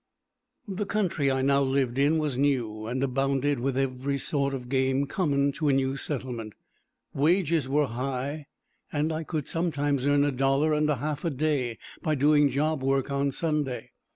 The 0.67 0.87
country 0.87 1.29
I 1.31 1.43
now 1.43 1.61
lived 1.61 1.99
in 1.99 2.17
was 2.17 2.35
new, 2.35 2.87
and 2.87 3.03
abounded 3.03 3.59
with 3.59 3.77
every 3.77 4.17
sort 4.17 4.51
of 4.55 4.67
game 4.67 5.05
common 5.05 5.51
to 5.51 5.69
a 5.69 5.73
new 5.73 5.95
settlement. 5.95 6.55
Wages 7.13 7.69
were 7.69 7.85
high, 7.85 8.47
and 8.91 9.13
I 9.13 9.23
could 9.23 9.45
sometimes 9.45 10.07
earn 10.07 10.23
a 10.23 10.31
dollar 10.31 10.73
and 10.73 10.89
a 10.89 10.95
half 10.95 11.23
a 11.23 11.29
day 11.29 11.77
by 12.01 12.15
doing 12.15 12.49
job 12.49 12.81
work 12.81 13.11
on 13.11 13.31
Sunday. 13.31 13.91